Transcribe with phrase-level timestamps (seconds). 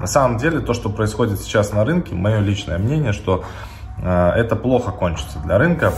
[0.00, 3.44] На самом деле, то, что происходит сейчас на рынке, мое личное мнение, что
[3.98, 5.92] э, это плохо кончится для рынка.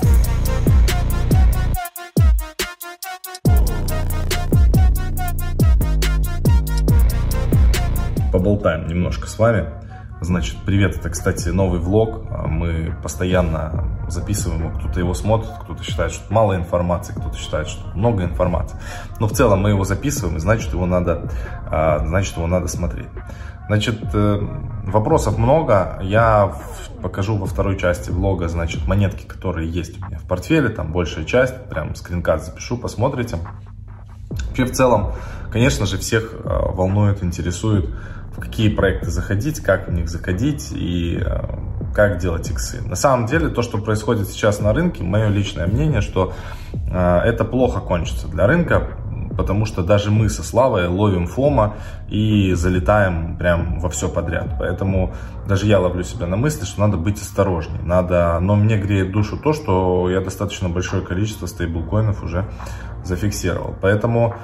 [8.32, 9.68] Поболтаем немножко с вами.
[10.20, 12.28] Значит, привет, это, кстати, новый влог.
[12.46, 18.24] Мы постоянно записываем кто-то его смотрит, кто-то считает, что мало информации, кто-то считает, что много
[18.24, 18.78] информации.
[19.18, 21.28] Но в целом мы его записываем, и значит, его надо,
[21.66, 23.08] а, значит, его надо смотреть.
[23.72, 24.38] Значит, э,
[24.84, 25.98] вопросов много.
[26.02, 26.52] Я
[27.00, 30.68] покажу во второй части влога, значит, монетки, которые есть у меня в портфеле.
[30.68, 33.38] Там большая часть, прям скринкат запишу, посмотрите.
[34.28, 35.14] Вообще, в целом,
[35.50, 37.88] конечно же, всех а, волнует, интересует
[38.36, 41.40] в какие проекты заходить, как в них заходить и э,
[41.94, 42.82] как делать иксы.
[42.86, 46.34] На самом деле, то, что происходит сейчас на рынке, мое личное мнение, что
[46.74, 48.98] э, это плохо кончится для рынка,
[49.36, 51.76] потому что даже мы со Славой ловим фома
[52.08, 54.56] и залетаем прям во все подряд.
[54.58, 55.14] Поэтому
[55.46, 57.82] даже я ловлю себя на мысли, что надо быть осторожнее.
[57.82, 58.38] Надо...
[58.40, 62.46] Но мне греет душу то, что я достаточно большое количество стейблкоинов уже
[63.04, 63.74] зафиксировал.
[63.80, 64.34] Поэтому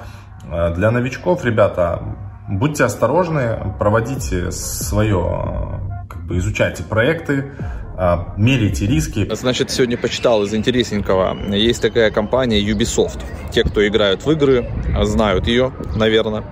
[0.43, 2.01] э, для новичков, ребята,
[2.49, 5.79] Будьте осторожны, проводите свое,
[6.09, 7.51] как бы изучайте проекты,
[8.01, 9.27] а, меряйте риски.
[9.29, 11.53] Значит, сегодня почитал из интересненького.
[11.53, 13.19] Есть такая компания Ubisoft.
[13.51, 14.69] Те, кто играют в игры,
[15.03, 16.45] знают ее, наверное.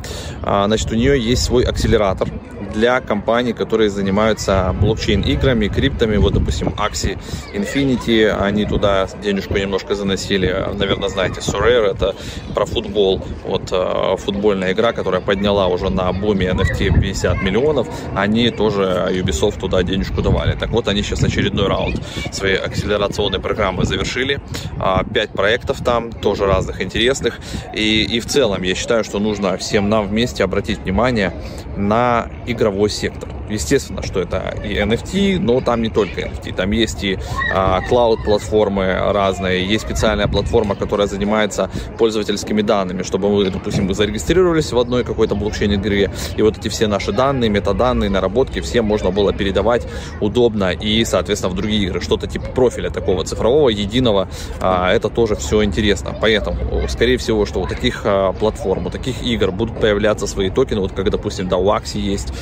[0.43, 2.27] А, значит, у нее есть свой акселератор
[2.73, 6.17] для компаний, которые занимаются блокчейн-играми, криптами.
[6.17, 7.19] Вот, допустим, Axie
[7.53, 10.65] Infinity, они туда денежку немножко заносили.
[10.73, 12.15] Наверное, знаете, Sorare, это
[12.53, 13.21] про футбол.
[13.45, 17.87] Вот э, футбольная игра, которая подняла уже на буме NFT 50 миллионов.
[18.15, 20.55] Они тоже, Ubisoft туда денежку давали.
[20.57, 24.39] Так вот, они сейчас очередной раунд своей акселерационной программы завершили.
[24.79, 27.39] А, пять проектов там, тоже разных интересных.
[27.73, 31.33] И, и в целом, я считаю, что нужно всем нам вместе обратить внимание
[31.75, 33.36] на игровой сектор.
[33.49, 36.53] Естественно, что это и NFT, но там не только NFT.
[36.55, 37.17] Там есть и
[37.53, 44.71] а, клауд-платформы разные, есть специальная платформа, которая занимается пользовательскими данными, чтобы мы, допустим, мы зарегистрировались
[44.71, 49.33] в одной какой-то блокчейн-игре, и вот эти все наши данные, метаданные, наработки, всем можно было
[49.33, 49.87] передавать
[50.19, 52.01] удобно и, соответственно, в другие игры.
[52.01, 54.27] Что-то типа профиля такого цифрового, единого,
[54.59, 56.15] а, это тоже все интересно.
[56.19, 60.81] Поэтому, скорее всего, что у таких а, платформ, у таких игр будут появляться свои токены,
[60.81, 62.33] вот как, допустим, да, у Axie есть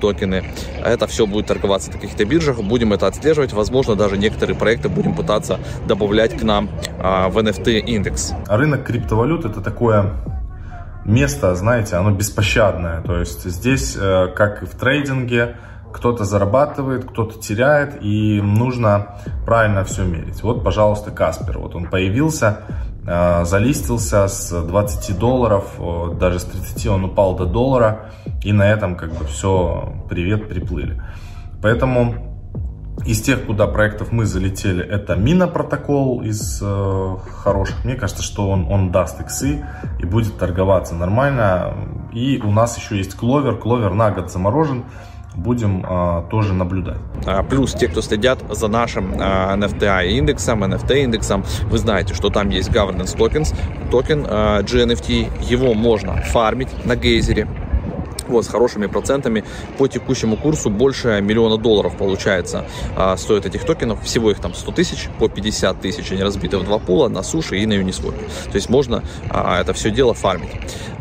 [0.00, 0.54] токены, токены.
[0.84, 3.52] Это все будет торговаться на каких-то биржах, будем это отслеживать.
[3.52, 6.68] Возможно, даже некоторые проекты будем пытаться добавлять к нам
[6.98, 8.32] а, в NFT индекс.
[8.48, 10.12] Рынок криптовалют это такое
[11.04, 13.02] место, знаете, оно беспощадное.
[13.02, 15.56] То есть здесь, э, как и в трейдинге,
[15.92, 20.42] кто-то зарабатывает, кто-то теряет, и нужно правильно все мерить.
[20.42, 21.58] Вот, пожалуйста, Каспер.
[21.58, 22.62] Вот он появился,
[23.06, 25.64] э, залистился с 20 долларов,
[26.18, 28.10] даже с 30 он упал до доллара.
[28.44, 31.02] И на этом как бы все, привет, приплыли.
[31.62, 32.34] Поэтому
[33.06, 37.84] из тех, куда проектов мы залетели, это Мина протокол из э, хороших.
[37.84, 39.64] Мне кажется, что он, он даст иксы
[39.98, 41.74] и будет торговаться нормально.
[42.12, 43.56] И у нас еще есть Clover.
[43.56, 44.84] Clover на год заморожен.
[45.34, 47.00] Будем э, тоже наблюдать.
[47.26, 49.16] А, плюс те, кто следят за нашим э,
[49.56, 53.52] NFTI индексом, NFT индексом, вы знаете, что там есть governance tokens,
[53.90, 55.42] токен э, GNFT.
[55.42, 57.48] Его можно фармить на гейзере
[58.28, 59.44] вот, с хорошими процентами.
[59.78, 62.64] По текущему курсу больше миллиона долларов получается
[62.96, 64.02] а, стоит этих токенов.
[64.04, 67.58] Всего их там 100 тысяч, по 50 тысяч они разбиты в два пула на суше
[67.58, 68.14] и на Uniswap.
[68.50, 70.50] То есть можно а, это все дело фармить.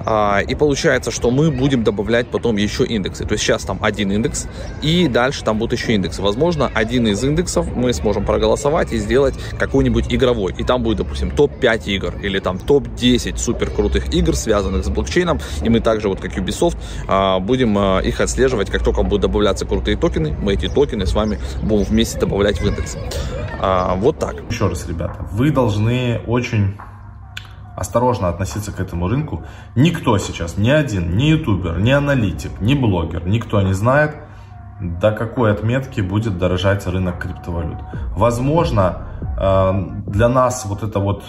[0.05, 3.25] А, и получается, что мы будем добавлять потом еще индексы.
[3.25, 4.47] То есть сейчас там один индекс,
[4.81, 6.21] и дальше там будут еще индексы.
[6.21, 10.53] Возможно, один из индексов мы сможем проголосовать и сделать какой-нибудь игровой.
[10.57, 15.39] И там будет, допустим, топ-5 игр или там топ-10 супер крутых игр, связанных с блокчейном.
[15.63, 16.77] И мы также, вот как Ubisoft,
[17.07, 18.69] а, будем а, их отслеживать.
[18.69, 22.67] Как только будут добавляться крутые токены, мы эти токены с вами будем вместе добавлять в
[22.67, 22.97] индекс.
[23.95, 24.35] Вот так.
[24.49, 26.75] Еще раз, ребята, вы должны очень
[27.75, 29.43] осторожно относиться к этому рынку.
[29.75, 34.15] Никто сейчас, ни один, ни ютубер, ни аналитик, ни блогер, никто не знает,
[34.79, 37.79] до какой отметки будет дорожать рынок криптовалют.
[38.15, 39.07] Возможно,
[39.39, 39.71] э,
[40.07, 41.23] для нас вот это вот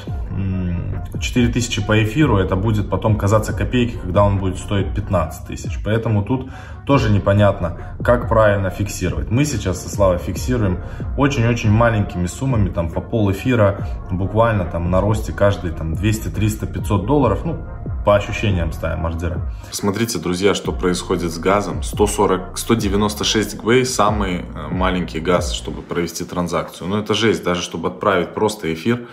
[1.21, 5.79] 4000 по эфиру, это будет потом казаться копейки, когда он будет стоить 15 тысяч.
[5.85, 6.51] Поэтому тут
[6.87, 9.31] тоже непонятно, как правильно фиксировать.
[9.31, 10.81] Мы сейчас со Славой фиксируем
[11.17, 16.67] очень-очень маленькими суммами, там по пол эфира, буквально там на росте каждый там 200, 300,
[16.67, 17.65] 500 долларов, ну,
[18.05, 19.41] по ощущениям ставим ордера.
[19.71, 21.83] Смотрите, друзья, что происходит с газом.
[21.83, 26.89] 140, 196 гвей самый э, маленький газ, чтобы провести транзакцию.
[26.89, 29.09] Ну, это жесть, даже чтобы отправить просто эфир,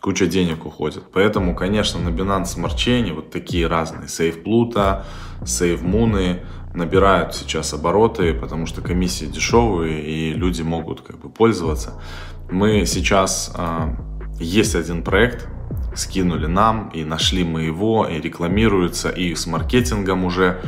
[0.00, 1.04] куча денег уходит.
[1.12, 5.04] Поэтому, конечно, на Binance Smart Chain вот такие разные Save Pluto,
[5.42, 6.40] Save Moon
[6.74, 12.00] набирают сейчас обороты, потому что комиссии дешевые и люди могут как бы пользоваться.
[12.50, 13.94] Мы сейчас, э,
[14.38, 15.48] есть один проект,
[15.94, 20.60] скинули нам, и нашли мы его, и рекламируется, и с маркетингом уже.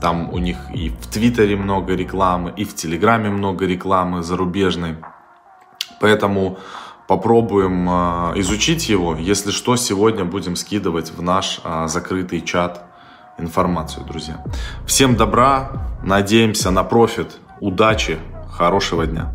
[0.00, 4.96] Там у них и в Твиттере много рекламы, и в Телеграме много рекламы зарубежной.
[6.00, 6.58] Поэтому
[7.08, 7.92] попробуем э,
[8.36, 9.16] изучить его.
[9.16, 12.84] Если что, сегодня будем скидывать в наш э, закрытый чат
[13.38, 14.44] информацию, друзья.
[14.86, 18.18] Всем добра, надеемся на профит, удачи,
[18.52, 19.32] хорошего дня.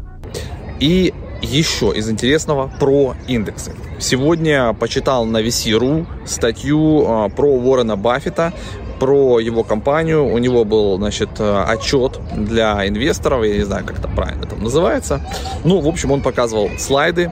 [0.80, 3.76] И еще из интересного про индексы.
[4.00, 8.54] Сегодня почитал на VC.ru статью а, про Уоррена Баффета,
[9.04, 10.26] про его компанию.
[10.26, 14.64] У него был, значит, а, отчет для инвесторов, я не знаю, как это правильно там
[14.64, 15.20] называется.
[15.66, 17.30] Ну, в общем, он показывал слайды,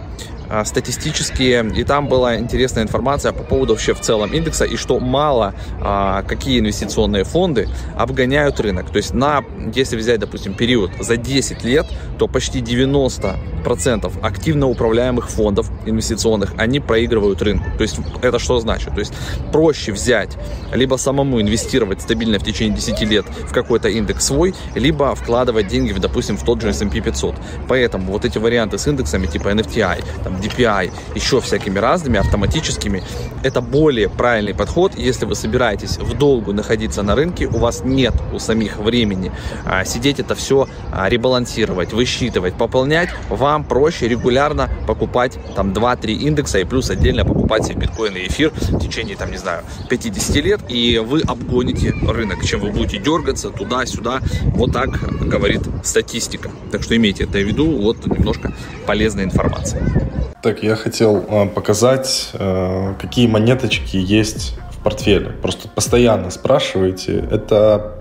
[0.65, 5.53] статистические, и там была интересная информация по поводу вообще в целом индекса, и что мало
[5.81, 8.89] а, какие инвестиционные фонды обгоняют рынок.
[8.89, 9.43] То есть на,
[9.73, 11.85] если взять, допустим, период за 10 лет,
[12.17, 17.65] то почти 90% активно управляемых фондов инвестиционных, они проигрывают рынку.
[17.77, 18.93] То есть это что значит?
[18.93, 19.13] То есть
[19.51, 20.37] проще взять,
[20.73, 25.93] либо самому инвестировать стабильно в течение 10 лет в какой-то индекс свой, либо вкладывать деньги,
[25.93, 27.35] в, допустим, в тот же S&P 500.
[27.67, 33.03] Поэтому вот эти варианты с индексами типа NFTI, там DPI, еще всякими разными автоматическими.
[33.43, 38.13] Это более правильный подход, если вы собираетесь в долгу находиться на рынке, у вас нет
[38.33, 39.31] у самих времени
[39.65, 46.59] а, сидеть это все а, ребалансировать, высчитывать, пополнять, вам проще регулярно покупать там 2-3 индекса
[46.59, 50.61] и плюс отдельно покупать себе биткоин и эфир в течение там, не знаю, 50 лет,
[50.69, 54.21] и вы обгоните рынок, чем вы будете дергаться туда-сюда.
[54.45, 54.89] Вот так
[55.27, 56.49] говорит статистика.
[56.71, 58.53] Так что имейте это в виду, вот немножко
[58.85, 60.30] полезной информации.
[60.41, 65.29] Так, я хотел э, показать, э, какие монеточки есть в портфеле.
[65.29, 67.23] Просто постоянно спрашиваете.
[67.29, 67.93] Это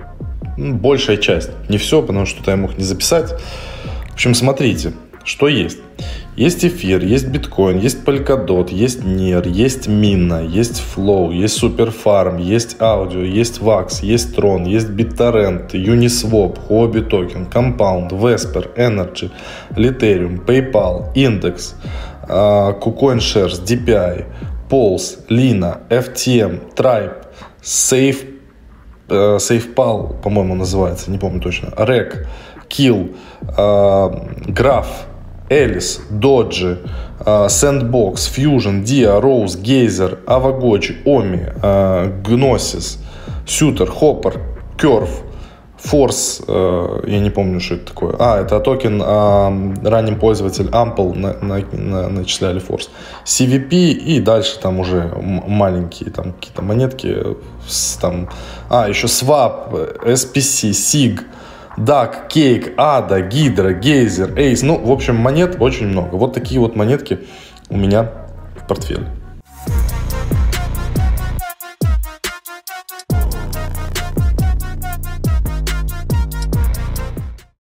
[0.56, 1.50] ну, большая часть.
[1.68, 3.32] Не все, потому что я мог не записать.
[4.08, 5.78] В общем, смотрите, что есть.
[6.34, 12.80] Есть эфир, есть биткоин, есть Polkadot, есть NER, есть Mina, есть Flow, есть Superfarm, есть
[12.80, 19.30] аудио, есть Vax, есть Tron, есть BitTorrent, Uniswap, Huobi Token, Compound, Vesper, Energy,
[19.76, 21.74] Literium, PayPal, Index,
[22.30, 24.24] KuCoin Shares, DPI,
[24.68, 27.26] Pulse, Lina, FTM, Tribe,
[27.60, 28.24] Safe,
[29.08, 32.26] э, SafePal, по-моему, называется, не помню точно, REC,
[32.68, 33.16] Kill,
[34.46, 35.06] Graph,
[35.48, 36.78] Alice, Dodge,
[37.48, 41.40] Sandbox, Fusion, Dia, Rose, Geyser, Avagochi, Omi,
[42.22, 42.98] Gnosis,
[43.44, 44.40] Suter, Hopper,
[44.78, 45.29] Curve,
[45.82, 48.14] Force, э, я не помню, что это такое.
[48.18, 52.88] А, это токен э, ранним пользователь Ample на, на, на, начисляли Force.
[53.24, 57.16] CVP и дальше там уже маленькие там какие-то монетки.
[57.66, 58.28] С, там,
[58.68, 61.20] а, еще Swap, SPC, SIG,
[61.78, 64.60] DAC, Cake, ADA, Hydra, Geyser, Ace.
[64.62, 66.16] Ну, в общем, монет очень много.
[66.16, 67.20] Вот такие вот монетки
[67.70, 68.10] у меня
[68.56, 69.06] в портфеле.